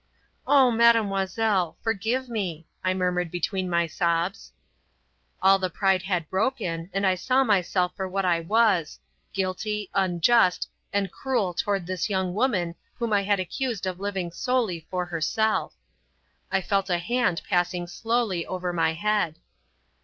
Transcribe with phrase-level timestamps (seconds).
[0.47, 1.77] "Oh, Mademoiselle...
[1.83, 4.51] forgive me," I murmured between by sobs.
[5.43, 8.99] All my pride had broken and I saw myself for what I was,
[9.31, 14.87] guilty, unjust and cruel toward this young woman whom I had accused of living solely
[14.89, 15.75] for herself.
[16.51, 19.37] I felt a hand passing slowly over my head.